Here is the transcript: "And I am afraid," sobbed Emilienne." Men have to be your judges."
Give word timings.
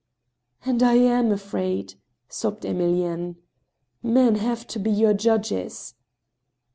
"And 0.65 0.81
I 0.81 0.95
am 0.95 1.31
afraid," 1.31 1.93
sobbed 2.27 2.63
Emilienne." 2.63 3.35
Men 4.01 4.33
have 4.33 4.65
to 4.69 4.79
be 4.79 4.89
your 4.89 5.13
judges." 5.13 5.93